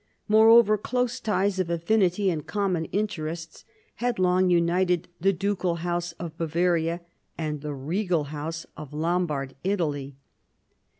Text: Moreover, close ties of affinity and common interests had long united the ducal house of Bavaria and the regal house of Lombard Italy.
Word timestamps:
Moreover, 0.27 0.79
close 0.79 1.19
ties 1.19 1.59
of 1.59 1.69
affinity 1.69 2.31
and 2.31 2.47
common 2.47 2.85
interests 2.85 3.65
had 3.97 4.17
long 4.17 4.49
united 4.49 5.07
the 5.19 5.31
ducal 5.31 5.75
house 5.75 6.13
of 6.13 6.35
Bavaria 6.39 7.01
and 7.37 7.61
the 7.61 7.75
regal 7.75 8.23
house 8.33 8.65
of 8.75 8.93
Lombard 8.93 9.53
Italy. 9.63 10.15